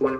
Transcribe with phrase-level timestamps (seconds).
[0.00, 0.14] Good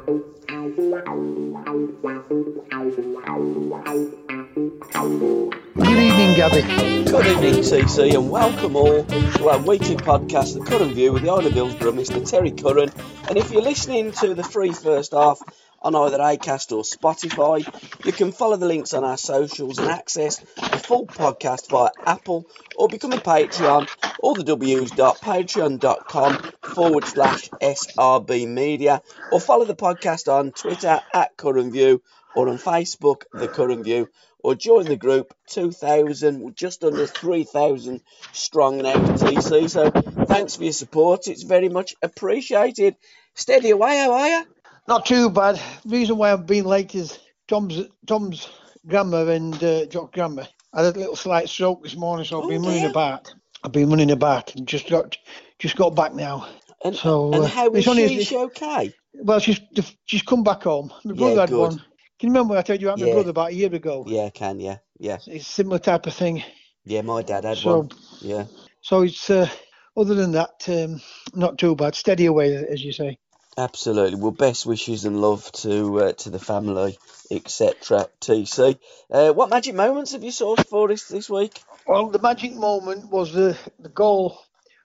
[5.99, 6.61] evening, Gabby.
[7.05, 11.31] Good evening, TC, and welcome all to our weekly podcast, The Curran View, with the
[11.31, 12.29] Isle of Hillsborough, Mr.
[12.29, 12.91] Terry Curran.
[13.27, 15.41] And if you're listening to the free first half
[15.83, 17.65] on either Acast or Spotify,
[18.05, 22.47] you can follow the links on our socials and access the full podcast via Apple
[22.77, 23.89] or become a Patreon,
[24.21, 29.03] all the w's.patreon.com forward slash SRB Media,
[29.33, 32.01] or follow the podcast on Twitter at Curran View
[32.35, 34.09] or on Facebook, The Curran View,
[34.43, 38.01] or join the group 2,000, just under 3,000
[38.33, 39.69] strong in TC.
[39.69, 39.91] So
[40.27, 41.27] thanks for your support.
[41.27, 42.97] It's very much appreciated.
[43.35, 44.45] Steady away, how are you?
[44.91, 45.61] Not too bad.
[45.87, 48.49] Reason why I've been late is Tom's Tom's
[48.89, 50.43] grandma and uh, Jock's grandma
[50.75, 52.91] had a little slight stroke this morning, so I've been Oh, running dear.
[52.91, 53.33] about.
[53.63, 55.17] I've been running about and just got
[55.61, 56.49] just got back now.
[56.85, 58.03] And, So, and uh, how is she?
[58.17, 58.93] Is she okay?
[59.15, 59.61] Well, she's
[60.07, 60.93] she's come back home.
[61.05, 61.71] My Yeah, brother had good.
[61.71, 61.79] one.
[62.19, 63.07] Can you remember I told you about Yeah.
[63.07, 64.05] my brother about a year ago?
[64.09, 64.79] Yeah, can, yeah.
[64.99, 65.19] Yeah.
[65.19, 66.43] It's a similar type of thing.
[66.85, 67.91] Yeah, my dad had So one.
[68.23, 68.47] Yeah.
[68.81, 69.49] so it's uh,
[69.97, 71.01] other than that, um,
[71.33, 71.95] not too bad.
[71.95, 73.19] Steady away, as you say.
[73.61, 74.19] Absolutely.
[74.19, 76.99] Well, best wishes and love to uh, to the family,
[77.31, 78.09] etc.
[78.19, 78.79] TC.
[79.11, 81.61] Uh, what magic moments have you sourced for us this week?
[81.87, 84.39] Well, the magic moment was the the goal.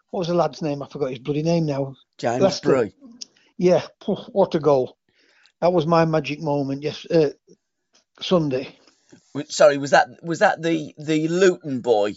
[0.10, 0.84] What was the lad's name?
[0.84, 1.96] I forgot his bloody name now.
[2.18, 2.68] James Leicester.
[2.68, 2.92] Brew.
[3.58, 3.82] Yeah,
[4.34, 4.98] what a goal!
[5.62, 6.84] That was my magic moment.
[6.84, 7.30] Yes, uh,
[8.20, 8.78] Sunday.
[9.48, 12.16] Sorry, was that was that the the Luton boy?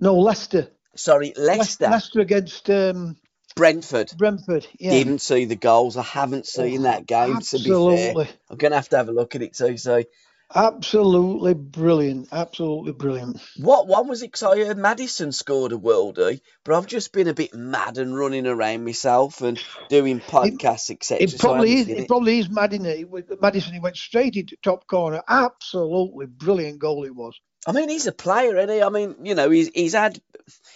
[0.00, 0.72] No, Leicester.
[0.96, 3.16] Sorry, Leicester, Leicester against um,
[3.56, 4.12] Brentford.
[4.16, 4.66] Brentford.
[4.78, 5.96] Yeah, Didn't see the goals.
[5.96, 7.38] I haven't oh, seen that game.
[7.40, 9.52] To be fair, absolutely, I'm gonna have to have a look at it.
[9.52, 10.06] TC.
[10.54, 12.28] absolutely brilliant.
[12.32, 13.40] Absolutely brilliant.
[13.58, 14.32] What one was it?
[14.32, 18.16] 'Cause I heard Madison scored a worldie, but I've just been a bit mad and
[18.16, 19.58] running around myself and
[19.88, 21.22] doing podcasts, etc.
[21.24, 21.98] It so probably haven't is.
[21.98, 22.08] It it.
[22.08, 23.08] probably is Madison.
[23.40, 23.72] Madison.
[23.74, 25.22] He went straight into top corner.
[25.28, 27.38] Absolutely brilliant goal it was.
[27.64, 28.82] I mean, he's a player, isn't he?
[28.82, 30.20] I mean, you know, he's he's had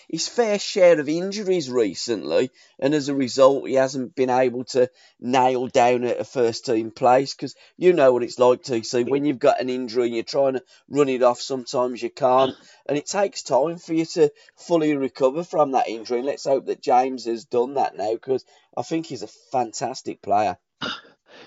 [0.08, 4.88] his fair share of injuries recently, and as a result, he hasn't been able to
[5.18, 7.34] nail down a, a first team place.
[7.34, 9.08] Because you know what it's like, TC.
[9.08, 12.54] When you've got an injury and you're trying to run it off, sometimes you can't,
[12.88, 16.18] and it takes time for you to fully recover from that injury.
[16.18, 18.44] And let's hope that James has done that now, because
[18.76, 20.56] I think he's a fantastic player.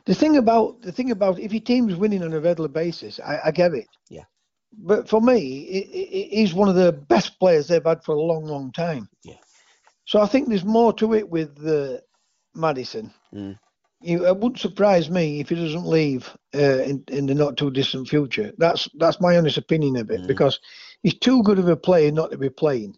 [0.03, 3.39] The thing about the thing about if your team's winning on a regular basis, I,
[3.45, 3.88] I get it.
[4.09, 4.25] Yeah.
[4.74, 8.72] But for me, he's one of the best players they've had for a long, long
[8.72, 9.09] time.
[9.24, 9.35] Yeah.
[10.06, 12.00] So I think there's more to it with uh,
[12.56, 13.13] Madison.
[13.34, 13.57] Mm.
[14.02, 17.69] You, it wouldn't surprise me if he doesn't leave uh, in in the not too
[17.72, 18.53] distant future.
[18.57, 20.28] That's that's my honest opinion of it Mm.
[20.28, 20.59] because
[21.03, 22.96] he's too good of a player not to be playing.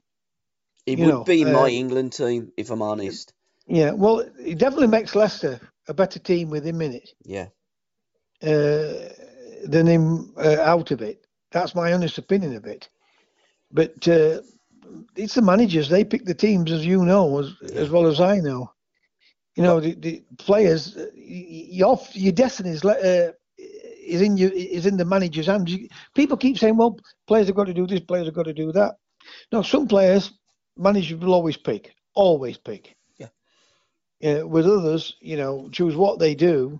[0.86, 3.34] It You would know, be uh, my England team, if I'm honest.
[3.68, 3.92] Yeah.
[3.92, 7.09] Well, he definitely makes Leicester a better team with him in it.
[7.24, 7.48] Yeah.
[8.44, 9.09] uh,
[9.66, 11.21] than him uh, out of it.
[11.52, 12.90] That's my honest opinion of it.
[13.72, 14.42] But uh,
[15.16, 18.40] it's the managers; they pick the teams, as you know, as as well as I
[18.40, 18.72] know.
[19.56, 24.86] You know, the, the players, uh, your your destiny is uh, is in you is
[24.86, 25.76] in the manager's hands.
[26.16, 26.98] People keep saying, "Well,
[27.28, 28.96] players have got to do this, players have got to do that."
[29.52, 30.32] Now, some players
[30.78, 32.96] managers will always pick, always pick.
[33.18, 33.28] Yeah.
[34.24, 36.80] Uh, with others, you know, choose what they do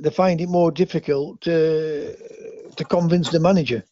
[0.00, 2.16] they find it more difficult to
[2.76, 3.84] to convince the manager.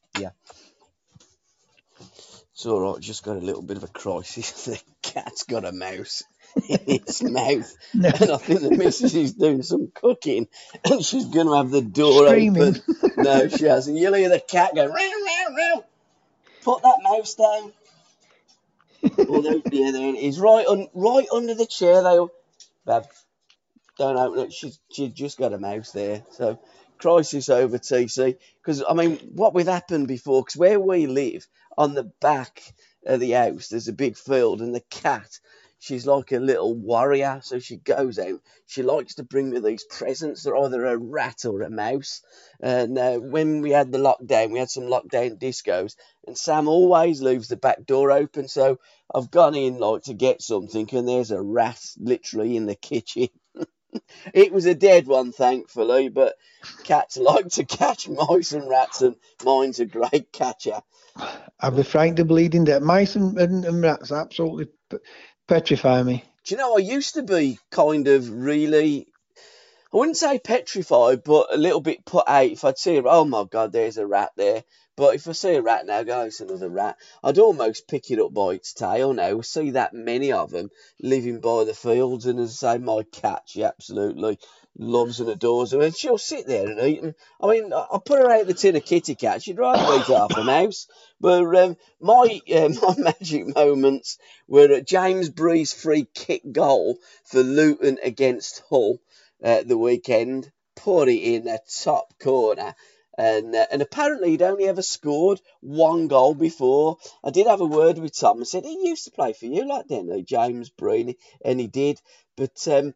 [2.59, 3.01] It's all right.
[3.01, 4.65] Just got a little bit of a crisis.
[5.05, 6.23] The cat's got a mouse
[6.69, 8.11] in its mouth, No.
[8.11, 10.49] and I think the missus is doing some cooking,
[10.85, 12.63] and she's going to have the door Screaming.
[12.63, 12.83] open.
[13.17, 13.97] No, she hasn't.
[13.97, 14.87] You'll hear the cat go.
[14.87, 15.85] Row, row, row.
[16.63, 17.73] Put that mouse down.
[19.29, 20.39] Although, yeah, there it is.
[20.39, 22.31] Right, un, right under the chair, though.
[22.85, 23.07] Bab,
[23.99, 24.53] don't open it.
[24.53, 26.23] She's she just got a mouse there.
[26.33, 26.59] So
[26.99, 28.37] crisis over TC.
[28.63, 30.43] Because I mean, what would happened before?
[30.43, 31.47] Because where we live,
[31.77, 32.63] on the back
[33.07, 35.39] of the house, there's a big field, and the cat
[35.79, 37.41] she's like a little warrior.
[37.43, 38.41] So she goes out.
[38.67, 40.43] She likes to bring me these presents.
[40.43, 42.23] They're either a rat or a mouse.
[42.61, 45.97] And uh, when we had the lockdown, we had some lockdown discos,
[46.27, 48.49] and Sam always leaves the back door open.
[48.49, 48.79] So
[49.15, 53.29] I've gone in like to get something, and there's a rat literally in the kitchen.
[54.35, 56.35] It was a dead one, thankfully, but
[56.85, 60.81] cats like to catch mice and rats, and mine's a great catcher.
[61.61, 62.83] I'd be frightened to bleeding dead.
[62.83, 64.69] Mice and, and, and rats absolutely
[65.47, 66.25] petrify me.
[66.45, 69.09] Do you know, I used to be kind of really,
[69.93, 73.45] I wouldn't say petrified, but a little bit put out if I'd see, oh my
[73.45, 74.63] God, there's a rat there.
[74.99, 78.19] But if I see a rat now, go, it's another rat, I'd almost pick it
[78.19, 79.37] up by its tail now.
[79.37, 82.27] We see that many of them living by the fields.
[82.27, 84.41] And as I say, my cat, she absolutely
[84.77, 85.83] loves and adores them.
[85.83, 87.15] And she'll sit there and eat them.
[87.41, 89.41] I mean, I put her out the tin of kitty cat.
[89.41, 90.89] She'd rather eat half a mouse.
[91.21, 94.19] But um, my uh, my magic moments
[94.49, 98.99] were at James Bree's free kick goal for Luton against Hull
[99.45, 100.51] uh, the weekend.
[100.75, 102.75] Put it in the top corner
[103.19, 106.99] and uh, and apparently he'd only ever scored one goal before.
[107.25, 109.67] I did have a word with Tom and said he used to play for you,
[109.67, 112.01] like didn't he, James Breen, and he did.
[112.37, 112.95] But um,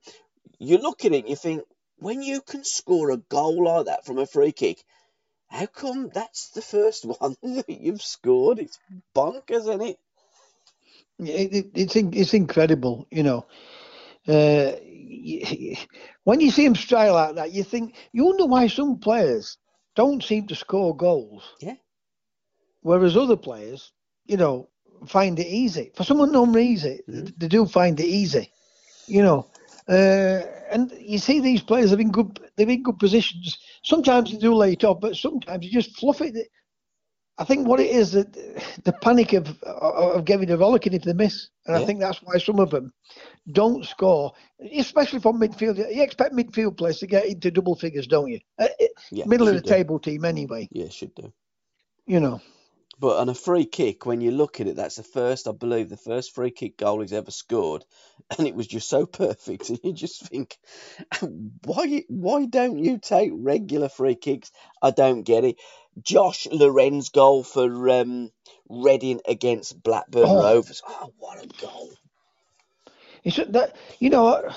[0.61, 1.65] you look at it, you think
[1.99, 4.85] when you can score a goal like that from a free kick,
[5.49, 8.61] how come that's the first one that you've scored?
[8.61, 8.79] It's
[9.17, 9.99] bonkers, isn't it?
[11.19, 13.47] It, it, it's it's incredible, you know.
[14.29, 14.73] Uh,
[16.25, 19.59] when you see him strike like that, you think you wonder why some players
[19.95, 21.55] don't seem to score goals.
[21.61, 21.77] Yeah.
[22.81, 23.93] Whereas other players,
[24.27, 24.69] you know,
[25.07, 25.93] find it easy.
[25.95, 27.27] For some unknown reason, mm-hmm.
[27.37, 28.51] they do find it easy.
[29.07, 29.47] You know,
[29.89, 33.59] uh, and you see these players are in good, they're in good positions.
[33.83, 36.35] Sometimes they do lay it off, but sometimes you just fluff it.
[37.43, 38.33] I think what it is that
[38.85, 41.83] the panic of of giving a rollicking if they miss, and yeah.
[41.83, 42.93] I think that's why some of them
[43.51, 44.33] don't score,
[44.73, 45.77] especially from midfield.
[45.77, 48.41] You expect midfield players to get into double figures, don't you?
[48.59, 48.69] Uh,
[49.11, 49.69] yeah, middle of the do.
[49.69, 50.69] table team, anyway.
[50.71, 51.33] Yeah, should do.
[52.07, 52.41] You know.
[53.03, 55.89] But on a free kick, when you look at it, that's the first, I believe,
[55.89, 57.85] the first free kick goal he's ever scored,
[58.39, 59.69] and it was just so perfect.
[59.71, 60.57] And you just think,
[61.65, 64.53] why, why don't you take regular free kicks?
[64.81, 65.57] I don't get it.
[66.01, 68.31] Josh Laurent goal for um,
[68.69, 70.43] Reading against Blackburn oh.
[70.43, 70.83] Rovers.
[70.87, 71.91] Oh, what a goal!
[73.25, 74.51] It's that you know.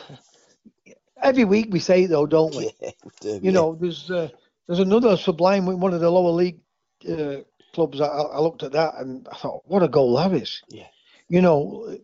[1.21, 2.71] Every week we say though, don't we?
[2.81, 3.51] Yeah, we do, you yeah.
[3.51, 4.29] know, there's uh,
[4.67, 6.59] there's another Sublime one of the lower league
[7.09, 7.37] uh,
[7.73, 7.99] clubs.
[7.99, 10.61] I, I, looked at that and I thought, what a goal that is!
[10.69, 10.87] Yeah.
[11.27, 11.97] You know,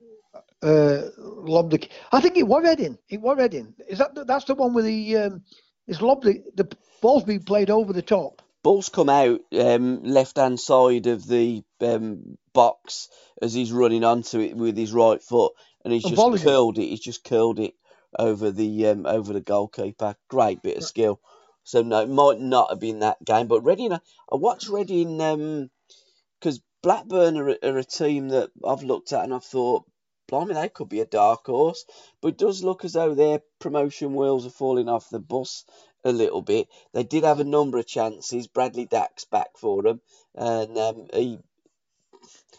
[0.63, 1.87] uh, lobbed the.
[2.11, 2.97] I think it was Reading.
[3.09, 3.73] It was Reading.
[3.87, 5.17] Is that that's the one with the?
[5.17, 5.43] Um,
[5.87, 6.69] it's lobbed the, the
[7.01, 11.63] ball's being played over the top ball's come out um, left hand side of the
[11.81, 13.09] um, box
[13.41, 15.53] as he's running onto it with his right foot,
[15.83, 16.85] and he's just curled it.
[16.85, 17.73] He's just curled it
[18.17, 20.15] over the um, over the goalkeeper.
[20.29, 21.19] Great bit of skill.
[21.63, 23.93] So no, it might not have been that game, but Reading.
[23.93, 23.99] I
[24.31, 29.43] watched Reading because um, Blackburn are, are a team that I've looked at and I've
[29.43, 29.85] thought,
[30.27, 31.85] blimey, they could be a dark horse.
[32.21, 35.65] But it does look as though their promotion wheels are falling off the bus
[36.03, 36.67] a little bit.
[36.93, 38.47] They did have a number of chances.
[38.47, 40.01] Bradley Dack's back for them,
[40.35, 41.39] and um, he,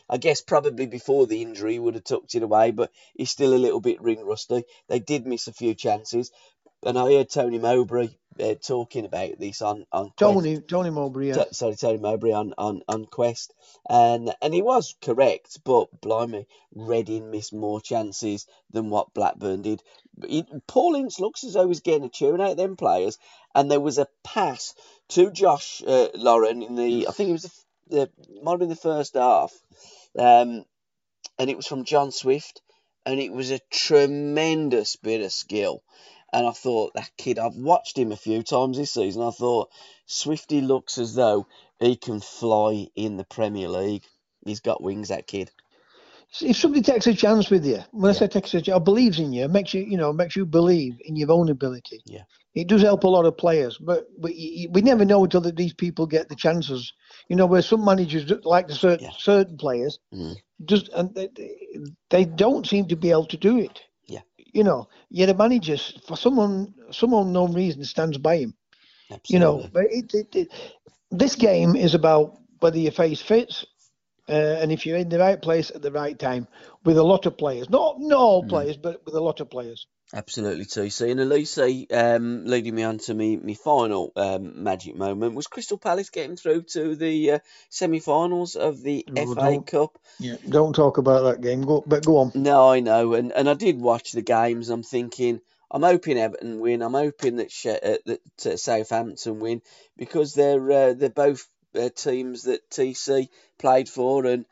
[0.09, 3.57] I guess, probably before the injury would have tucked it away, but he's still a
[3.57, 4.65] little bit ring rusty.
[4.89, 6.31] They did miss a few chances,
[6.85, 8.09] and I heard Tony Mowbray
[8.41, 10.69] uh, talking about this on on Tony Quest.
[10.69, 11.35] Tony Mowbray, yeah.
[11.35, 13.55] T- sorry, Tony Mowbray on, on on Quest,
[13.89, 19.83] and and he was correct, but blimey, Reading missed more chances than what Blackburn did.
[20.27, 23.19] He, Paul Ince looks as though he's getting a tune out of them players,
[23.55, 24.75] and there was a pass
[25.11, 28.11] to Josh uh, Laurent in the I think it was the, the
[28.43, 29.53] might have been the first half,
[30.19, 30.65] um,
[31.39, 32.61] and it was from John Swift,
[33.05, 35.83] and it was a tremendous bit of skill
[36.33, 37.39] and I thought that kid.
[37.39, 39.23] I've watched him a few times this season.
[39.23, 39.71] I thought
[40.07, 41.47] Swifty looks as though
[41.79, 44.05] he can fly in the Premier League.
[44.45, 45.51] He's got wings, that kid.
[46.41, 48.11] If somebody takes a chance with you, when yeah.
[48.11, 50.47] I say takes a chance, or believes in you, makes you, you know, makes you
[50.47, 52.01] believe in your own ability.
[52.07, 52.23] Yeah,
[52.55, 56.07] it does help a lot of players, but we, we never know until these people
[56.07, 56.95] get the chances.
[57.29, 59.13] You know, where some managers like certain yeah.
[59.19, 60.35] certain players, mm.
[60.65, 61.29] just and they,
[62.09, 63.83] they don't seem to be able to do it
[64.53, 68.55] you know, yet a manager for someone some unknown reason stands by him.
[69.11, 69.35] Absolutely.
[69.35, 70.49] You know, but it, it, it,
[71.11, 73.67] this game is about whether your face fits
[74.29, 76.47] Uh, and if you're in the right place at the right time
[76.85, 79.87] with a lot of players, not not all players, but with a lot of players.
[80.15, 81.11] Absolutely, TC.
[81.11, 81.59] And Elise,
[81.91, 86.37] um, leading me on to me, my final um, magic moment was Crystal Palace getting
[86.37, 87.39] through to the uh,
[87.71, 89.99] semi-finals of the Oh, FA Cup.
[90.19, 90.37] Yeah.
[90.47, 91.63] Don't talk about that game.
[91.63, 92.33] Go, but go on.
[92.35, 94.69] No, I know, and and I did watch the games.
[94.69, 95.41] I'm thinking,
[95.71, 96.83] I'm hoping Everton win.
[96.83, 99.63] I'm hoping that She- uh, that uh, Southampton win
[99.97, 103.29] because they're uh, they're both uh, teams that TC
[103.59, 104.45] played for, and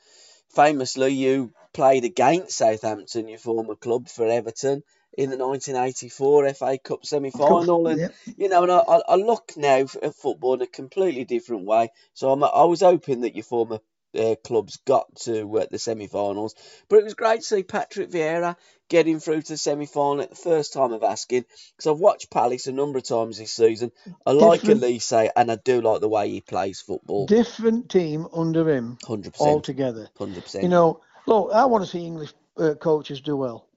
[0.55, 4.83] famously you played against Southampton, your former club, for Everton
[5.17, 8.09] in the 1984 FA Cup semi-final, and Yeah.
[8.37, 11.90] you know, and I, I look now at football in a completely different way.
[12.14, 13.81] So I'm, I was hoping that your former
[14.19, 16.55] uh, clubs got to uh, the semi-finals,
[16.88, 18.57] but it was great to see Patrick Vieira
[18.88, 21.45] getting through to the semi-final at the first time of asking.
[21.76, 23.93] Because I've watched Palace a number of times this season.
[24.26, 27.26] I like Different- Elise, and I do like the way he plays football.
[27.26, 30.09] Different team under him Hundred percent, altogether.
[30.19, 30.64] hundred percent.
[30.64, 33.69] You know, look, I want to see English uh, coaches do well.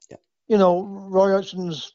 [0.47, 1.93] You know, Roy Hodgson's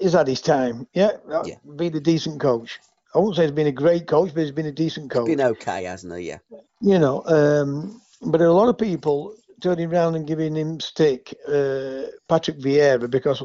[0.00, 0.86] is at his time.
[0.94, 1.56] Yeah, uh, Yeah.
[1.76, 2.80] been a decent coach.
[3.14, 5.26] I won't say he's been a great coach, but he's been a decent coach.
[5.26, 6.28] been okay, hasn't he?
[6.28, 6.38] Yeah,
[6.80, 12.02] you know, um, but a lot of people turning around and giving him stick, uh,
[12.28, 13.42] Patrick Vieira, because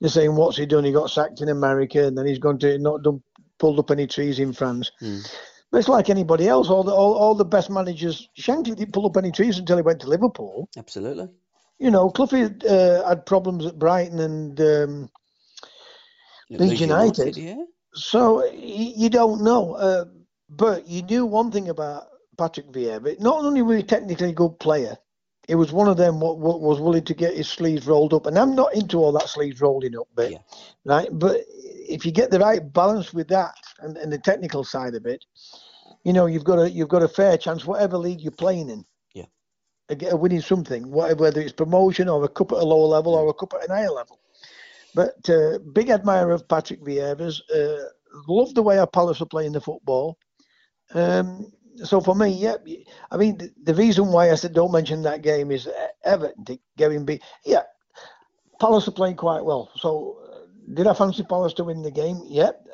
[0.00, 0.84] they're saying, what's he done?
[0.84, 3.22] He got sacked in America and then he's gone to not done,
[3.58, 4.90] pulled up any trees in France.
[5.00, 5.26] Mm.
[5.70, 6.68] But it's like anybody else.
[6.68, 9.82] All the all, all the best managers, Shankly didn't pull up any trees until he
[9.82, 10.68] went to Liverpool.
[10.76, 11.28] absolutely.
[11.82, 15.10] You know, Cloughy uh, had problems at Brighton and um,
[16.50, 17.36] Leeds United.
[17.36, 17.64] yeah.
[17.94, 20.04] So y- you don't know, uh,
[20.48, 22.04] but you knew one thing about
[22.38, 23.02] Patrick Vieira.
[23.02, 24.96] But Not only was he technically a good player,
[25.48, 28.26] he was one of them what, what was willing to get his sleeves rolled up.
[28.26, 30.38] And I'm not into all that sleeves rolling up bit, Yeah.
[30.84, 31.08] right?
[31.12, 35.04] But if you get the right balance with that and, and the technical side of
[35.04, 35.24] it,
[36.04, 38.84] you know you've got a you've got a fair chance whatever league you're playing in.
[39.14, 39.24] Yeah.
[39.24, 39.28] of get-
[39.81, 43.34] of winning something, whether it's promotion or a cup at a lower level or a
[43.34, 44.18] cup at an higher level.
[44.94, 47.42] But uh, big admirer of Patrick Vieira's.
[47.50, 47.88] Uh,
[48.28, 50.18] love the way our Palace are playing the football.
[50.94, 52.56] Um, so for me, yeah,
[53.10, 56.44] I mean the, the reason why I said don't mention that game is uh, Everton
[56.46, 57.22] to getting beat.
[57.44, 57.62] Yeah,
[58.60, 59.70] Palace are playing quite well.
[59.76, 60.38] So uh,
[60.74, 62.20] did I fancy Palace to win the game?
[62.26, 62.66] Yep,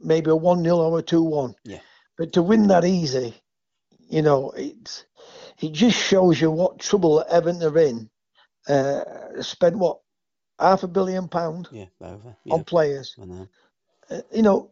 [0.00, 1.54] maybe a one 0 or a two one.
[1.64, 1.80] Yeah.
[2.16, 3.34] But to win that easy,
[4.08, 5.04] you know, it's
[5.60, 8.10] it just shows you what trouble Everton are in.
[8.68, 9.00] Uh,
[9.42, 10.00] spent what
[10.58, 12.36] half a billion pound Yeah, over.
[12.44, 13.14] Yeah, on players.
[13.18, 13.48] Know.
[14.10, 14.70] Uh, you know,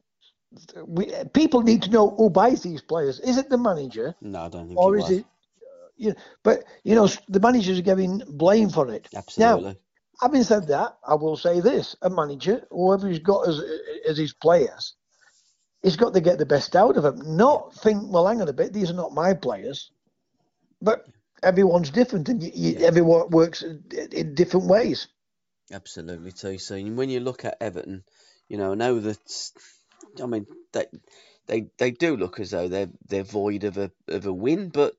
[0.87, 3.21] we people need to know who buys these players.
[3.21, 5.19] Is it the manager No, I don't think or it is was.
[5.19, 5.25] it?
[5.25, 9.09] Uh, you but you know the managers are getting blame for it.
[9.15, 9.71] Absolutely.
[9.71, 9.77] Now,
[10.23, 13.61] Having said that, I will say this: a manager, whoever he's got as
[14.09, 14.95] as his players,
[15.83, 17.37] he's got to get the best out of them.
[17.37, 19.91] Not think, well, hang on a bit, these are not my players,
[20.81, 21.07] but
[21.43, 22.87] everyone's different, and you, you, Yeah.
[22.87, 25.09] everyone works in, in different ways.
[25.73, 26.59] Absolutely, too.
[26.59, 28.05] So when you look at Everton,
[28.49, 29.53] you know, I know that.
[30.23, 30.87] I mean, they
[31.47, 34.95] they they do look as though they're they're void of a of a win, but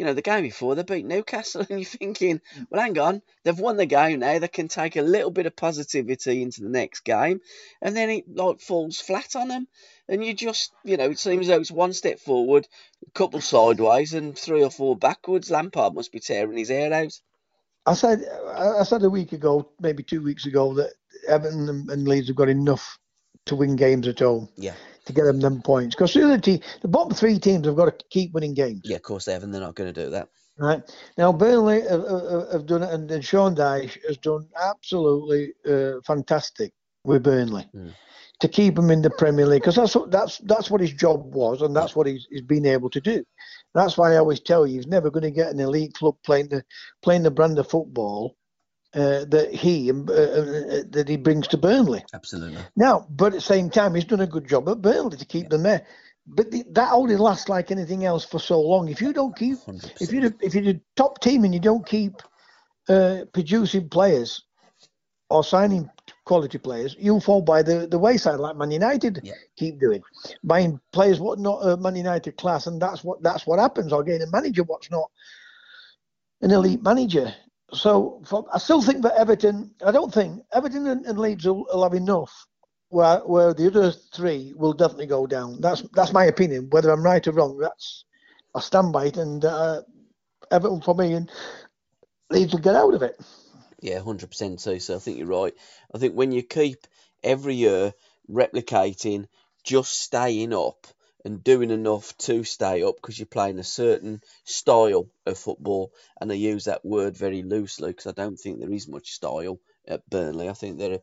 [0.00, 2.66] you know, the game before they beat Newcastle, and you're thinking, mm.
[2.70, 4.38] well, hang on, they've won the game now.
[4.38, 7.42] They can take a little bit of positivity into the next game,
[7.82, 9.68] and then it like falls flat on them,
[10.08, 12.66] and you just, you know, it seems as though it's one step forward,
[13.06, 15.50] a couple sideways, and three or four backwards.
[15.50, 17.12] Lampard must be tearing his hair out.
[17.84, 20.94] I said I said a week ago, maybe two weeks ago, that
[21.28, 22.98] Everton and, and Leeds have got enough
[23.46, 24.74] to win games at home Yeah,
[25.10, 25.94] to get them them points.
[25.94, 28.82] Because the other team, the bottom three teams have got to keep winning games.
[28.84, 30.28] yeah, of course they have, and they're not going to do that.
[30.58, 30.82] Right
[31.16, 36.00] now, Burnley have, have, have done it, and, and Sean Dyche has done absolutely uh,
[36.06, 36.72] fantastic
[37.04, 37.94] with Burnley Mm.
[38.40, 41.34] to keep him in the Premier League because that's what that's that's what his job
[41.34, 43.24] was, and that's what he's, he's been able to do.
[43.74, 46.48] That's why I always tell you, he's never going to get an elite club playing
[46.48, 46.62] the
[47.02, 48.36] playing the brand of football
[48.94, 52.04] uh, that he uh, uh, that he brings to Burnley.
[52.12, 52.62] Absolutely.
[52.76, 55.48] Now, but at the same time, he's done a good job at Burnley to keep
[55.48, 55.86] them there.
[56.26, 58.88] But the, that only lasts like anything else for so long.
[58.88, 61.86] If you don't keep, Hundred if you're if you're the top team and you don't
[61.86, 62.14] keep
[62.88, 64.44] uh, producing players
[65.28, 65.88] or signing
[66.24, 69.34] quality players, you'll fall by the, the wayside like Man United Yeah.
[69.56, 70.02] keep doing,
[70.42, 73.92] buying players what not uh, Man United class, and that's what that's what happens.
[73.92, 75.10] Or getting a manager what's not
[76.42, 77.32] an elite manager.
[77.72, 81.64] So for, I still think that Everton, I don't think Everton and, and Leeds will,
[81.72, 82.46] will have enough.
[82.88, 85.60] Where where the other three will definitely go down.
[85.60, 86.68] That's that's my opinion.
[86.70, 88.04] Whether I'm right or wrong, that's
[88.52, 89.16] I stand by it.
[89.16, 89.82] And uh,
[90.50, 91.30] Everton for me and
[92.30, 93.16] Leeds will get out of it.
[93.80, 94.80] Yeah, hundred percent too.
[94.80, 95.54] So I think you're right.
[95.94, 96.86] I think when you keep
[97.22, 97.94] every year
[98.28, 99.26] replicating,
[99.62, 100.86] just staying up,
[101.24, 105.92] and doing enough to stay up because you're playing a certain style of football.
[106.20, 109.58] And I use that word very loosely because I don't think there is much style
[109.86, 110.48] at Burnley.
[110.48, 111.00] I think they're,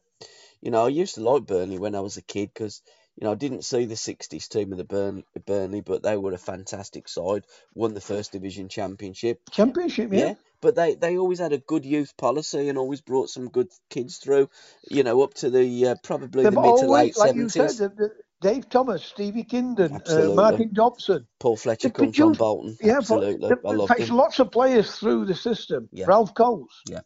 [0.61, 2.81] you know, I used to like Burnley when I was a kid because
[3.17, 6.33] you know, I didn't see the 60s team of the Burn, Burnley, but they were
[6.33, 7.45] a fantastic side.
[7.73, 9.41] Won the First Division Championship.
[9.49, 10.19] Championship, yeah.
[10.19, 10.33] yeah.
[10.61, 14.17] But they, they always had a good youth policy and always brought some good kids
[14.17, 14.49] through,
[14.89, 17.35] you know, up to the uh, probably They've the mid to late like 70s.
[17.35, 21.25] You said, the, Dave Thomas, Stevie Kindon, uh, Martin Dobson.
[21.39, 22.77] Paul Fletcher comes from Bolton.
[22.81, 23.49] Yeah, Absolutely.
[23.49, 25.89] They, I love fetched lots of players through the system.
[25.91, 26.05] Yeah.
[26.07, 26.81] Ralph Coates.
[26.87, 27.01] Yeah.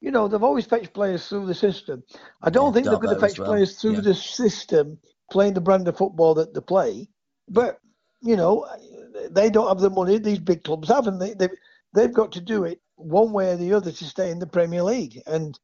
[0.00, 2.02] You know, they've always fetched players through the system.
[2.42, 3.48] I don't yeah, think they're going to fetch well.
[3.48, 4.00] players through yeah.
[4.00, 4.98] the system
[5.30, 7.08] playing the brand of football that they play.
[7.48, 7.80] But
[8.22, 8.66] you know,
[9.30, 10.18] they don't have the money.
[10.18, 11.18] These big clubs haven't.
[11.18, 11.48] They they
[11.94, 14.82] they've got to do it one way or the other to stay in the Premier
[14.82, 15.20] League.
[15.26, 15.58] And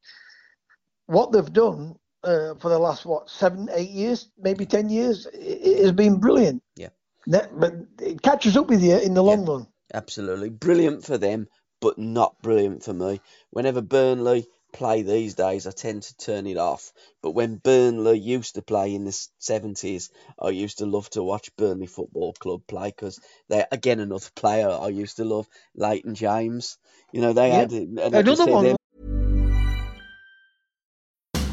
[1.06, 1.96] what they've done
[2.26, 6.18] uh, for the last what seven, eight years, maybe ten years, it, it has been
[6.18, 6.62] brilliant.
[6.76, 6.88] Yeah.
[7.28, 9.66] That, but it catches up with you in the long yeah, run.
[9.95, 11.49] Absolutely, brilliant for them,
[11.80, 13.21] but not brilliant for me.
[13.50, 16.92] Whenever Burnley play these days, I tend to turn it off.
[17.23, 21.54] But when Burnley used to play in the 70s, I used to love to watch
[21.56, 23.18] Burnley Football Club play because
[23.49, 26.78] they're, again, another player I used to love, Leighton James.
[27.12, 28.76] You know, they had another one.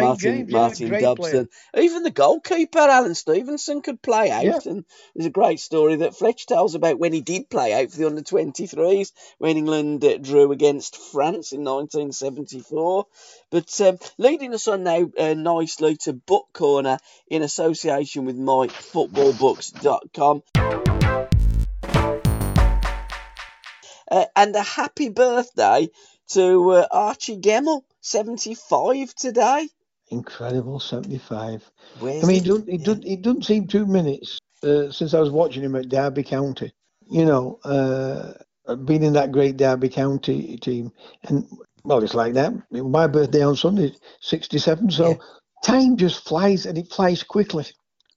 [0.00, 1.48] Martin, James, Martin Dobson.
[1.72, 1.84] Player.
[1.84, 4.44] Even the goalkeeper, Alan Stevenson, could play out.
[4.44, 4.60] Yeah.
[4.66, 7.98] And there's a great story that Fletch tells about when he did play out for
[7.98, 13.06] the under 23s when England uh, drew against France in 1974.
[13.50, 16.98] But um, leading us on now uh, nicely to Book Corner
[17.28, 20.42] in association with myfootballbooks.com.
[24.10, 25.88] Uh, and a happy birthday
[26.28, 29.68] to uh, Archie Gemmill, 75 today
[30.10, 31.70] incredible 75.
[31.98, 33.12] Where's I mean, it, it, yeah.
[33.12, 36.72] it doesn't seem two minutes uh, since I was watching him at Derby County.
[37.10, 38.34] You know, uh,
[38.76, 40.92] being in that great Derby County team.
[41.24, 41.46] And,
[41.84, 42.52] well, it's like that.
[42.70, 44.90] My birthday on Sunday, 67.
[44.90, 45.14] So yeah.
[45.64, 47.66] time just flies and it flies quickly.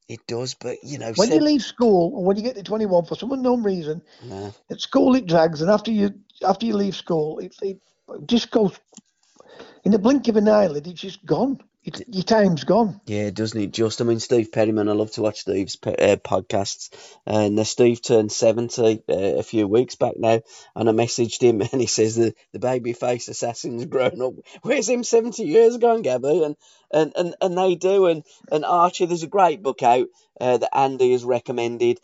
[0.10, 3.06] It does, but you know, when you leave school or when you get to 21
[3.06, 4.51] for some unknown reason, nah.
[4.69, 6.13] at school it drags, and after you
[6.45, 7.79] after you leave school, it, it
[8.27, 8.77] just goes
[9.86, 10.88] in the blink of an eyelid.
[10.88, 13.01] It's just gone your time's gone.
[13.05, 13.73] Yeah, doesn't it?
[13.73, 14.87] Just, I mean, Steve Perryman.
[14.87, 16.89] I love to watch Steve's uh, podcasts.
[17.25, 20.41] And uh, Steve turned seventy uh, a few weeks back now,
[20.75, 24.33] and I messaged him, and he says the the baby face assassin's grown up.
[24.61, 26.43] Where's him seventy years ago, Gabby?
[26.43, 26.55] And
[26.91, 28.07] and and and they do.
[28.07, 30.07] And and Archie, there's a great book out
[30.39, 31.99] uh, that Andy has recommended.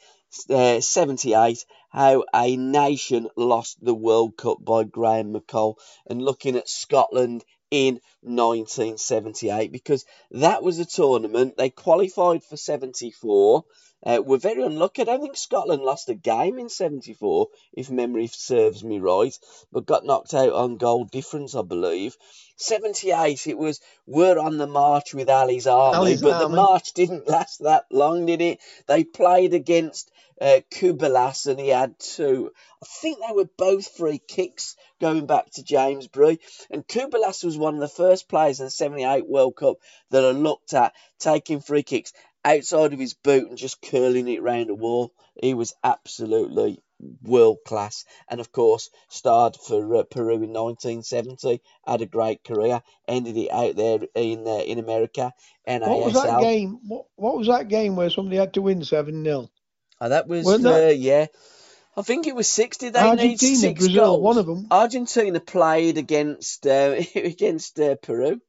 [0.48, 5.74] Uh, 78 how a nation lost the world cup by graham mccoll
[6.08, 11.58] and looking at scotland in 1978 because that was a tournament.
[11.58, 13.64] They qualified for 74.
[14.02, 15.02] Uh, were very unlucky.
[15.02, 19.38] I don't think Scotland lost a game in 74, if memory serves me right,
[19.74, 22.16] but got knocked out on goal difference, I believe.
[22.56, 26.56] 78, it was we're on the march with Ali's army, Ali's but army.
[26.56, 28.60] the march didn't last that long, did it?
[28.88, 30.10] They played against
[30.42, 32.52] uh, Cubillas, and he had two.
[32.82, 36.40] I think they were both free kicks going back to James Bree.
[36.72, 39.78] And Cubillas was one of the first players in the 78 World Cup
[40.12, 42.14] that I looked at taking free kicks
[42.46, 45.12] outside of his boot and just curling it round a wall.
[45.42, 46.82] He was absolutely
[47.22, 51.62] world class, and of course starred for uh, Peru in 1970.
[51.88, 55.34] Had a great career, ended it out there in uh, in America.
[55.66, 56.80] What was that game?
[56.88, 59.50] What, what was that game where somebody had to win seven 0
[60.02, 61.28] Oh, that was uh, yeah.
[61.98, 62.90] I think it was sixty.
[62.90, 64.22] They Argentina, six Brazil, goals.
[64.24, 64.68] one of them.
[64.72, 68.42] Argentina played against uh, against uh, Peru.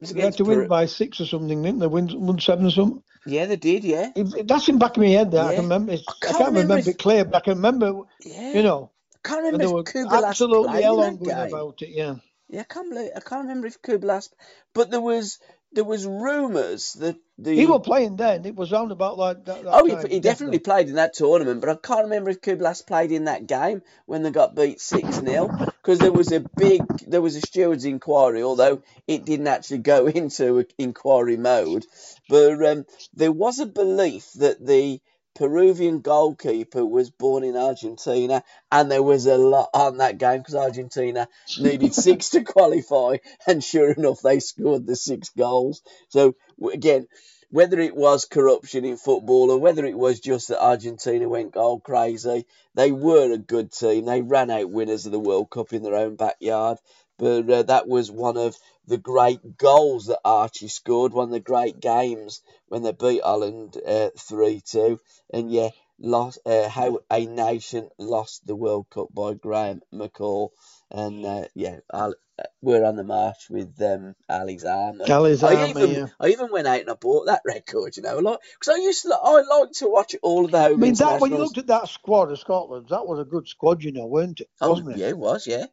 [0.00, 0.58] They had to Peru.
[0.60, 1.86] win by six or something, didn't they?
[1.86, 3.02] Win, won seven or something.
[3.26, 3.84] Yeah, they did.
[3.84, 4.12] Yeah.
[4.14, 5.30] It- That's in back of my head.
[5.30, 5.92] There, I can remember.
[5.92, 8.02] It's, I can't can't, remember, remember if- it clear, but I can remember.
[8.24, 8.52] Yeah.
[8.52, 11.90] You know, I can't remember if Cubillas absolutely hell on that about it.
[11.90, 12.16] Yeah.
[12.48, 14.30] Yeah, I can't believe, I can't remember if Cubillas,
[14.72, 15.38] but there was
[15.76, 18.46] there was rumours that the He was playing then.
[18.46, 19.62] It was on about like that.
[19.62, 23.12] that Oh, he, definitely played in that tournament, but I can't remember if Cubillas played
[23.12, 25.48] in that game when they got beat 6 0
[25.82, 30.06] because there was a big, there was a steward's inquiry, although it didn't actually go
[30.22, 31.86] into inquiry mode.
[32.28, 35.00] But um, there was a belief that the
[35.36, 40.54] Peruvian goalkeeper was born in Argentina, and there was a lot on that game because
[40.54, 45.82] Argentina needed six to qualify, and sure enough, they scored the six goals.
[46.08, 46.36] So
[46.72, 47.06] again,
[47.50, 51.80] whether it was corruption in football or whether it was just that Argentina went goal
[51.80, 54.06] crazy, they were a good team.
[54.06, 56.78] They ran out winners of the World Cup in their own backyard.
[57.18, 61.40] But uh, that was one of the great goals that Archie scored, one of the
[61.40, 65.00] great games when they beat Holland uh, 3 2.
[65.32, 70.50] And yeah, lost uh, how a nation lost the World Cup by Graham McColl.
[70.90, 72.12] And uh, yeah, uh,
[72.60, 74.64] we're on the march with um, Ali's.
[74.64, 76.06] Ali's I even, yeah.
[76.20, 79.02] I even went out and I bought that record, you know, like because I used
[79.02, 81.66] to, I like to watch all of the I mean, that when you looked at
[81.68, 84.50] that squad of Scotland, that was a good squad, you know, weren't it?
[84.60, 85.66] Oh, yeah, it was, yeah.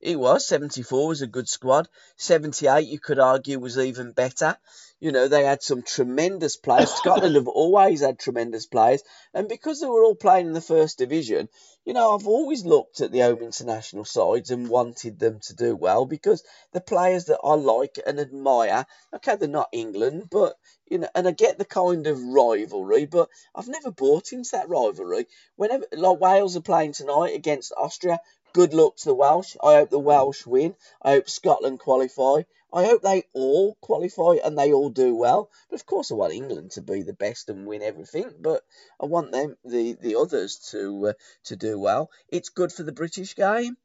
[0.00, 0.46] It was.
[0.46, 1.86] 74 was a good squad.
[2.16, 4.56] 78, you could argue, was even better.
[4.98, 6.90] You know, they had some tremendous players.
[6.90, 9.02] Scotland have always had tremendous players.
[9.34, 11.50] And because they were all playing in the first division,
[11.84, 15.76] you know, I've always looked at the home international sides and wanted them to do
[15.76, 20.98] well because the players that I like and admire, okay, they're not England, but, you
[20.98, 25.26] know, and I get the kind of rivalry, but I've never bought into that rivalry.
[25.56, 28.20] Whenever, like, Wales are playing tonight against Austria,
[28.52, 29.56] good luck to the Welsh.
[29.62, 30.74] I hope the Welsh win.
[31.02, 32.42] I hope Scotland qualify.
[32.72, 35.50] I hope they all qualify and they all do well.
[35.70, 38.32] But of course, I want England to be the best and win everything.
[38.40, 38.62] But
[39.00, 41.12] I want them, the the others, to uh,
[41.44, 42.10] to do well.
[42.28, 43.76] It's good for the British game.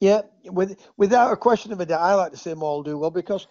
[0.00, 2.98] Yeah, with, without a question of a doubt, I like to see them all do
[2.98, 3.46] well because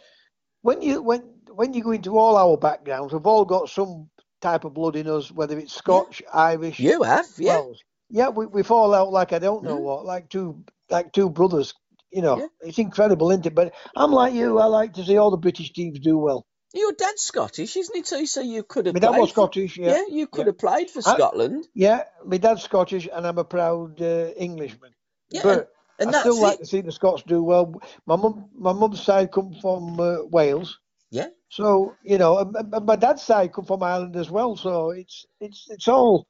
[0.62, 4.10] when you when when you go into all our backgrounds, we've all got some
[4.42, 7.62] type of blood in us, whether it's Scotch, Irish, You have, yeah.
[7.64, 7.80] Welsh.
[8.10, 9.82] Yeah, we, we fall out like I don't know Mm.
[9.82, 11.74] what, like two like two brothers.
[12.12, 12.48] You know, Yeah.
[12.62, 13.54] it's incredible, isn't it?
[13.56, 14.60] But I'm like you.
[14.60, 16.46] I like to see all the British teams do well.
[16.74, 18.26] Your dad's Scottish, isn't he too?
[18.26, 19.78] So you could have My dad was for- Scottish.
[19.78, 20.46] Yeah, Yeah, you could yeah.
[20.52, 21.68] have played for I- Scotland.
[21.74, 24.92] Yeah, my dad's Scottish, and I'm a proud uh, Englishman.
[25.30, 27.74] Yeah, but and I that's still like to see the Scots do well.
[28.06, 30.80] My mum, my mum's side come from uh, Wales,
[31.12, 31.28] Yeah.
[31.50, 34.56] so you know, and, and my dad's side come from Ireland as well.
[34.56, 36.28] So it's it's it's all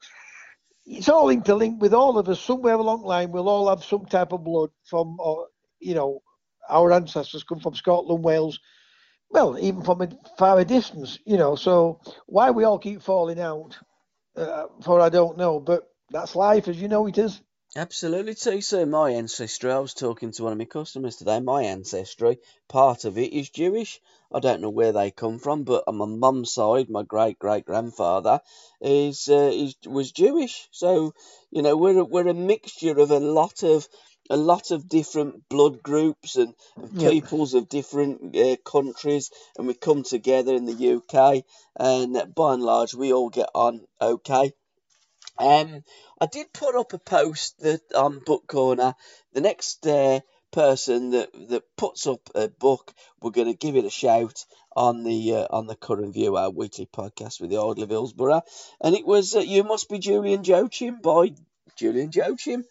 [0.87, 2.39] it's all interlinked with all of us.
[2.39, 5.47] Somewhere along the line, we'll all have some type of blood from, or
[5.79, 6.21] you know,
[6.69, 8.59] our ancestors come from Scotland, Wales.
[9.29, 11.55] Well, even from a far a distance, you know.
[11.55, 13.77] So why we all keep falling out,
[14.37, 15.59] uh, for I don't know.
[15.59, 17.41] But that's life, as you know it is.
[17.77, 18.59] Absolutely, too.
[18.61, 21.39] So my ancestry, I was talking to one of my customers today.
[21.39, 24.01] My ancestry, part of it is Jewish.
[24.33, 27.65] I don't know where they come from, but on my mum's side, my great great
[27.65, 28.41] grandfather
[28.81, 30.67] is uh, is was Jewish.
[30.71, 31.13] So
[31.51, 33.87] you know we're a, we're a mixture of a lot of
[34.31, 37.11] a lot of different blood groups and, and Yeah.
[37.11, 41.43] peoples of different uh, countries, and we come together in the UK,
[41.79, 44.53] and by and large we all get on okay.
[45.39, 45.83] Um,
[46.19, 48.95] I did put up a post that on Book Corner.
[49.33, 50.21] The next uh,
[50.51, 54.45] person that that puts up a book, we're going to give it a shout
[54.75, 58.41] on the uh, on the Curran View, our weekly podcast with the Idler of Hillsborough.
[58.81, 61.33] And it was uh, "You Must Be Julian Joachim" by
[61.75, 62.65] Julian Joachim,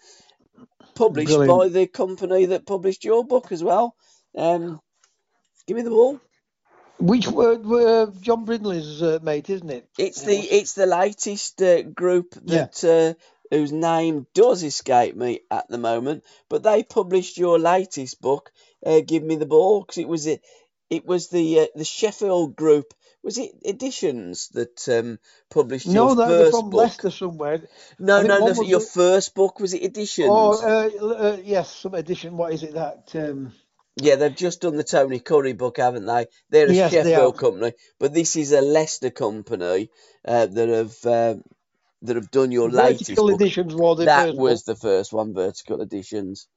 [0.95, 1.59] published Brilliant.
[1.61, 3.95] by the company that published your book as well.
[4.37, 4.81] Um,
[5.67, 6.21] give me the ball.
[6.99, 9.89] Which were, were John Brindley's uh, mate, isn't it?
[9.99, 12.69] It's the it's the latest uh, group Yeah.
[12.69, 18.21] that uh, whose name does escape me at the moment, but they published your latest
[18.21, 18.51] book,
[18.85, 20.43] uh, "Give Me the Ball," because it was it
[20.89, 22.95] it was the uh, the Sheffield group.
[23.23, 25.19] Was it editions that um,
[25.51, 26.79] published No, your first from book?
[26.81, 27.61] Leicester somewhere.
[27.99, 30.31] No, no, was your the- first book was it editions?
[30.31, 32.37] Oh, uh, uh, yes, some edition.
[32.37, 33.11] What is it that?
[33.15, 33.53] Um,
[33.97, 36.27] Yeah, they've just done the Tony Currie book, haven't they?
[36.51, 37.39] They're a Yes, Sheffield have.
[37.39, 39.91] company, but this is a Leicester company
[40.27, 41.37] uh, that have uh,
[42.03, 43.45] that have done your latest vertical book.
[43.45, 44.65] editions the that first was book.
[44.65, 46.49] the first one, vertical editions,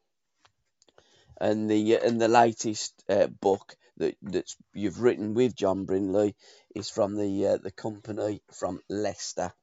[1.40, 6.36] and the and the latest uh, book that that's you've written with John Brindley
[6.76, 9.54] is from the uh, the company from Leicester.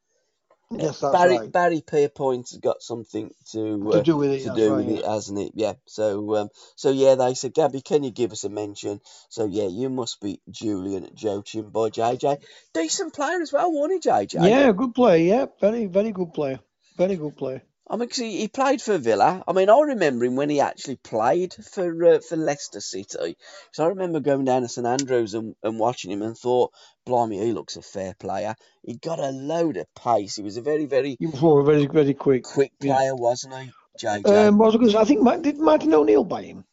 [0.71, 1.53] Yes, that's Barry right.
[1.53, 4.99] Barry Pierpoint's got something to To uh, do with it, to do right, with yeah.
[4.99, 5.53] it, hasn't it?
[5.55, 5.75] Yeah.
[5.87, 9.01] So um, so yeah, they said, Gabby, can you give us a mention?
[9.29, 12.43] So yeah, you must be Julian Joachim by JJ.
[12.75, 14.49] Decent player as well, wasn't he, JJ?
[14.49, 15.29] Yeah, good play.
[15.29, 16.59] Yeah, very, very good player.
[16.97, 17.63] Very good player.
[17.89, 19.45] I mean, 'cause he, he played for Villa.
[19.47, 23.37] I mean, I remember him when he actually played for uh, for Leicester City.
[23.73, 26.73] So I remember going down to St Andrews and, and watching him and thought,
[27.05, 28.57] blimey, he looks a fair player.
[28.83, 30.37] He got a load of pace.
[30.37, 32.43] He was a very, very You were very, very quick.
[32.45, 32.95] quick Yeah.
[32.97, 34.49] player, wasn't he, JJ?
[34.49, 34.99] Um, was I going to say?
[34.99, 36.65] I think did Martin O'Neill buy him?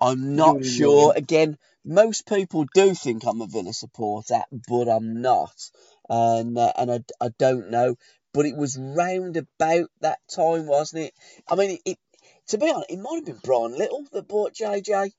[0.00, 1.12] I'm not sure.
[1.16, 5.54] Again, most people do think I'm a Villa supporter, but I'm not,
[6.08, 7.96] and uh, and I, I don't know.
[8.34, 11.14] But it was round about that time, wasn't it?
[11.48, 11.98] I mean, it, it
[12.48, 15.12] to be honest, it might have been Brian Little that bought JJ.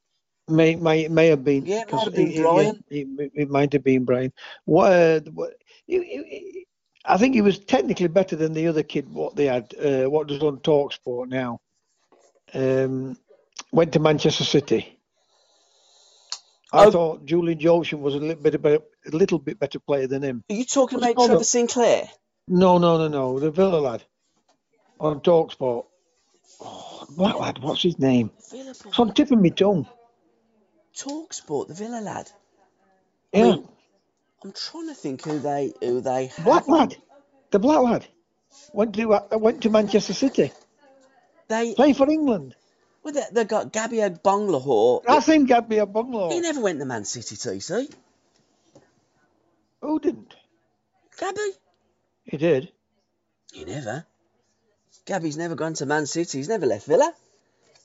[0.47, 1.65] May may may have been.
[1.65, 2.83] Yeah, it might have been it- it- Brian.
[2.89, 4.33] yeah, it, it might have been Brian.
[4.65, 4.91] What?
[4.91, 5.53] Uh, what
[7.05, 9.09] I think he was technically better than the other kid.
[9.13, 9.73] What they had.
[9.77, 11.59] Uh, what does on Talksport now?
[12.53, 13.17] Um,
[13.71, 14.99] went to Manchester City.
[16.71, 16.91] I Oh.
[16.91, 20.43] thought Julian Joachim was a little bit better, a little bit better player than him.
[20.49, 21.25] Are you talking What's about?
[21.27, 22.09] Trevor Sinclair?
[22.47, 23.39] No, no, no, no.
[23.39, 24.03] The Villa lad
[24.99, 25.85] on Talksport.
[26.61, 27.59] Oh, black lad.
[27.59, 28.31] What's his name?
[28.51, 29.87] Villa It's on tip of my tongue.
[30.95, 32.29] Talksport, the Villa lad.
[33.33, 33.55] Yeah,
[34.43, 36.45] I'm trying to think who they who they had.
[36.45, 36.95] black lad.
[37.51, 38.07] The black lad
[38.73, 40.51] went to uh, went to Manchester City.
[41.47, 42.55] They Play for England.
[43.03, 45.03] well, they, they got Gabby Agbonlahor.
[45.07, 45.85] I think be a.
[45.85, 47.93] He never went to Man City, TC.
[49.81, 50.35] Who didn't?
[51.19, 51.51] Gabby?
[52.23, 52.71] He did.
[53.51, 54.05] He never.
[55.05, 56.37] Gabby's never gone to Man City.
[56.37, 57.13] He's never left Villa.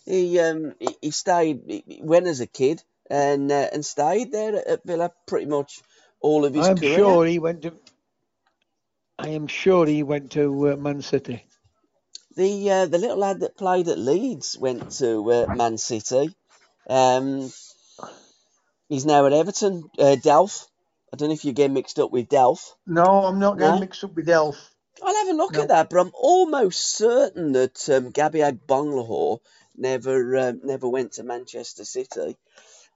[0.04, 1.62] He um he, he stayed.
[1.66, 5.82] He went as a kid and uh, and stayed there at, at Villa pretty much
[6.20, 6.96] all of his I'm career.
[6.96, 7.72] sure he went to.
[9.18, 11.44] I am sure he went to uh, Man City.
[12.36, 16.30] The uh, the little lad that played at Leeds went to uh, Man City.
[16.88, 17.50] Um,
[18.88, 19.90] he's now at Everton.
[19.98, 20.66] Uh, Delph.
[21.12, 22.74] I don't know if you get mixed up with Delph.
[22.86, 23.80] No, I'm not getting No?
[23.80, 24.70] mixed up with Elf.
[25.02, 25.62] I'll have a look No.
[25.62, 29.38] at that, but I'm almost certain that um, Gabby Agbonlahor
[29.76, 32.36] never um, never went to Manchester City.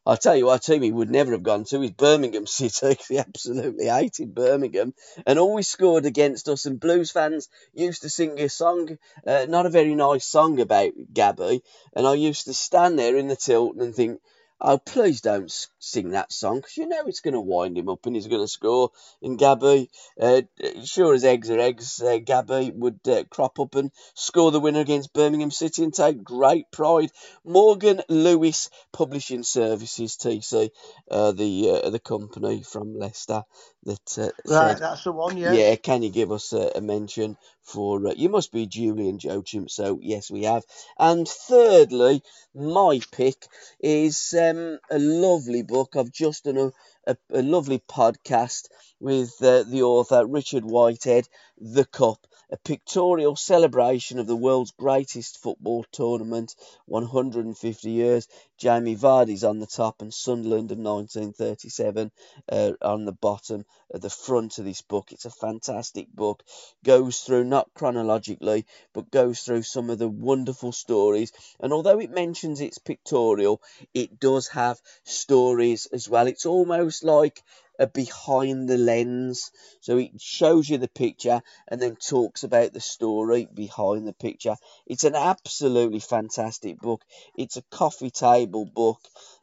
[0.05, 3.07] I'll tell you what team he would never have gone to is Birmingham City 'cause
[3.07, 4.95] he absolutely hated Birmingham
[5.25, 6.67] and always scored against us.
[6.67, 10.93] And Blues fans used to sing a song, uh, not a very nice song about
[11.13, 11.63] Gabby.
[11.95, 14.21] And I used to stand there in the tilt and think,
[14.63, 18.07] oh, please don't sing that song because you know it's going to wind him up
[18.07, 18.91] and he's going to score.
[19.23, 20.43] And Gabby, uh,
[20.85, 24.81] sure as eggs are eggs, uh, Gabby would uh, crop up and score the winner
[24.81, 27.11] against Birmingham City and take great pride.
[27.45, 30.71] Morgan Lewis Publishing Services, TC,
[31.11, 33.45] uh, the uh, the company from Leicester
[33.85, 35.37] that uh, Right, said, that's the one.
[35.37, 35.53] Yeah.
[35.55, 38.09] yeah, can you give us a, a mention for?
[38.09, 40.65] Uh, you must be Julian Joachim, so yes, we have.
[40.99, 42.23] And thirdly,
[42.55, 43.37] my pick
[43.81, 44.52] is um,
[44.91, 45.95] a lovely book.
[45.97, 46.73] I've just done a,
[47.07, 48.69] a, a lovely podcast
[49.01, 55.39] with uh, the author Richard Whitehead, The Cup, a pictorial celebration of the world's greatest
[55.39, 58.29] football tournament, 150 years.
[58.59, 62.13] Jamie Vardy's on the top and Sunderland of 1937
[62.51, 65.13] uh, on the bottom at the front of this book.
[65.13, 66.43] It's a fantastic book.
[66.85, 71.33] Goes through not chronologically, but goes through some of the wonderful stories.
[71.59, 73.63] And although it mentions it's pictorial,
[73.95, 76.27] it does have stories as well.
[76.27, 77.43] It's almost like
[77.93, 79.51] behind the lens.
[79.81, 84.57] So it shows you the picture and then talks about the story behind the picture.
[84.87, 87.03] It's an absolutely fantastic book.
[87.37, 89.01] It's a coffee table book,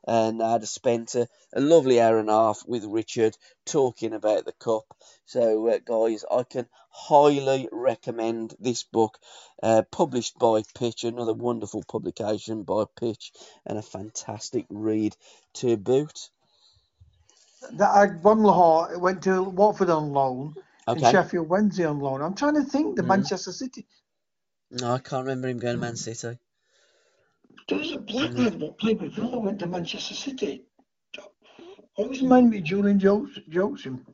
[0.07, 4.45] and I'd have spent a, a lovely hour and a half with Richard talking about
[4.45, 4.85] the cup.
[5.25, 9.19] So, uh, guys, I can highly recommend this book,
[9.61, 13.31] uh, published by Pitch, another wonderful publication by Pitch,
[13.65, 15.15] and a fantastic read
[15.55, 16.29] to boot.
[17.73, 17.93] That
[18.23, 20.55] Agbonlahor went to Watford on loan
[20.87, 22.21] and Sheffield Wednesday on loan.
[22.21, 23.07] I'm trying to think the Mhm.
[23.07, 23.85] Manchester City.
[24.71, 26.39] No, I can't remember him going to Man City.
[27.67, 28.43] There's a black Mm-hmm.
[28.43, 30.65] lad that played Villa went to Manchester City.
[31.97, 34.05] Always remind me Julian Jones- Johnson.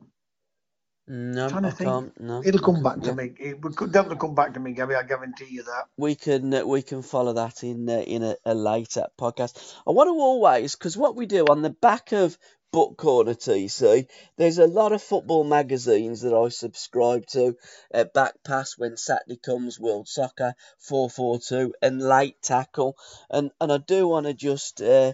[1.08, 1.88] No, I think.
[1.88, 2.20] can't.
[2.20, 3.14] No, It'll come back to Yeah.
[3.14, 3.34] me.
[3.38, 4.96] It will definitely come back to me, Gabby.
[4.96, 5.84] I guarantee you that.
[5.96, 9.74] we can uh, we can follow that in uh, in a, a later podcast.
[9.86, 12.36] I want to always because what we do on the back of
[12.72, 17.56] Book Corner TC, there's a lot of football magazines that I subscribe to.
[17.92, 22.96] Uh, Back Pass when Saturday comes, World Soccer, four four two, and Late Tackle,
[23.30, 25.12] and and I do want to just uh,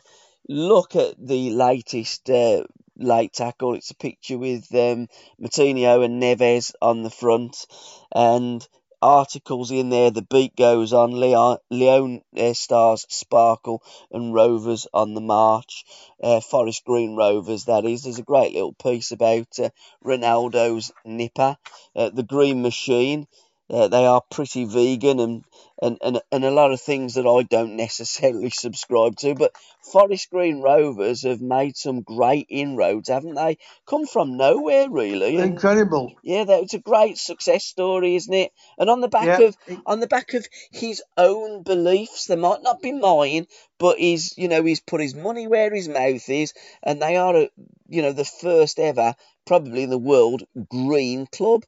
[0.48, 2.28] look at the latest.
[2.28, 2.64] Uh,
[2.96, 3.74] late tackle.
[3.74, 7.66] It's a picture with um, and Neves on the front,
[8.14, 8.66] and
[9.02, 10.10] articles in there.
[10.10, 11.18] The beat goes on.
[11.20, 15.84] Leon, Leon uh, stars Sparkle and Rovers on the march.
[16.22, 18.04] Uh, Forest Green Rovers, that is.
[18.04, 19.70] There's a great little piece about uh,
[20.04, 21.56] Ronaldo's nipper,
[21.96, 23.26] uh, the Green Machine.
[23.68, 25.44] Uh, they are pretty vegan and,
[25.82, 29.34] and, and, and a lot of things that I don't necessarily subscribe to.
[29.34, 29.52] But
[29.92, 33.58] Forest Green Rovers have made some great inroads, haven't they?
[33.86, 35.36] Come from nowhere, really.
[35.36, 36.12] And, Incredible.
[36.22, 38.52] Yeah, it's a great success story, isn't it?
[38.78, 39.48] And on the back yeah.
[39.48, 44.38] of on the back of his own beliefs, they might not be mine, but he's
[44.38, 47.50] you know he's put his money where his mouth is, and they are a,
[47.88, 49.16] you know the first ever,
[49.46, 51.64] probably in the world, green club.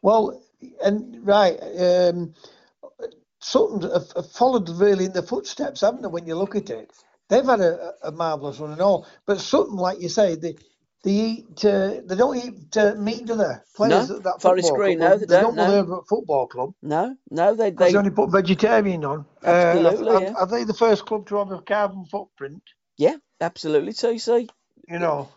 [0.00, 0.40] Well,
[0.82, 2.34] and right, um,
[3.40, 6.08] Sutton have, followed really in the footsteps, haven't they?
[6.08, 6.92] When you look at it,
[7.28, 9.06] they've had a, a marvelous run and all.
[9.26, 10.56] But Sutton, like you say, they
[11.04, 11.64] they eat.
[11.64, 13.54] Uh, they don't eat uh, meat, do they?
[13.76, 14.98] Players no, that Forest Green.
[14.98, 15.56] Club, no, they, they don't.
[15.56, 16.04] don't no.
[16.08, 16.74] football club.
[16.82, 17.94] No, no, they they...
[17.94, 19.26] only put vegetarian on.
[19.42, 20.08] Absolutely.
[20.08, 20.32] Uh, are, yeah.
[20.32, 22.62] are, they the first club to have a carbon footprint?
[22.96, 23.92] Yeah, absolutely.
[23.92, 24.48] TC.
[24.88, 25.28] You know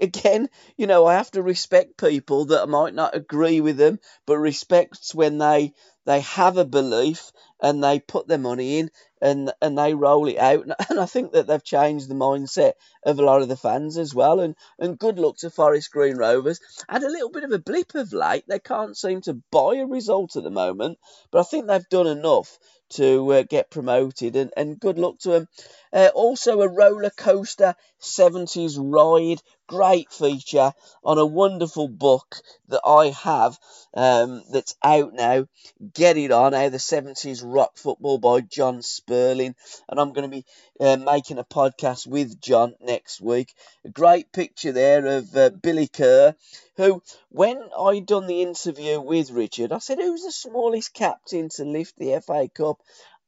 [0.00, 4.38] again, you know, I have to respect people that might not agree with them, but
[4.38, 7.30] respects when they they have a belief
[7.62, 8.90] and they put their money in
[9.22, 10.66] and and they roll it out.
[10.90, 12.72] And I think that they've changed the mindset
[13.04, 14.40] of a lot of the fans as well.
[14.40, 16.60] And and good luck to Forest Green Rovers.
[16.88, 18.44] Had a little bit of a blip of late.
[18.48, 20.98] They can't seem to buy a result at the moment,
[21.30, 22.58] but I think they've done enough
[22.90, 24.36] to uh, get promoted.
[24.36, 25.48] And, and good luck to them.
[25.92, 29.40] Uh, also, a roller coaster 70s ride.
[29.68, 30.72] Great feature
[31.02, 32.36] on a wonderful book
[32.68, 33.58] that I have
[33.94, 35.46] um, that's out now.
[35.94, 39.54] Get it on How the 70s Rock Football by John Spurling.
[39.88, 40.44] And I'm going to be
[40.80, 43.54] uh, making a podcast with John next week.
[43.84, 46.34] A great picture there of uh, Billy Kerr,
[46.76, 51.64] who, when I done the interview with Richard, I said, Who's the smallest captain to
[51.64, 52.78] lift the FA Cup?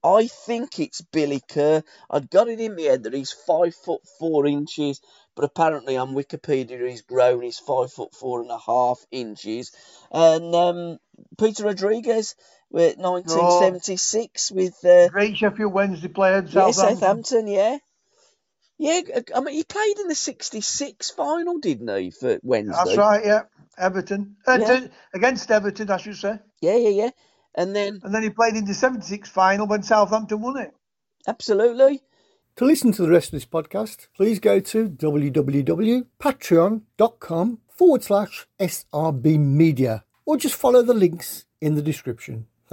[0.04, 1.82] I think it's Billy Kerr.
[2.10, 5.00] I'd got it in my head that he's five foot four inches,
[5.34, 7.40] but apparently on Wikipedia he's grown.
[7.40, 9.72] He's five foot four and a half inches.
[10.12, 10.98] And um,
[11.38, 12.34] Peter Rodrigues,
[12.74, 16.44] with 1976 oh, with uh, great Sheffield Wednesday player.
[16.48, 17.46] Yeah, Southampton.
[17.46, 17.78] Yeah.
[18.76, 22.82] Yeah, I mean, he played in the '66 final, didn't he, for Wednesday?
[22.84, 23.24] That's right.
[23.24, 23.42] Yeah,
[23.78, 24.88] Everton uh, yeah.
[25.14, 26.40] against Everton, I should say.
[26.60, 27.10] Yeah, yeah, yeah.
[27.54, 30.74] And then and then he played in the '76 final when Southampton won it.
[31.28, 32.02] Absolutely.
[32.56, 39.38] To listen to the rest of this podcast, please go to www.patreon.com forward slash SRB
[39.38, 42.48] Media or just follow the links in the description.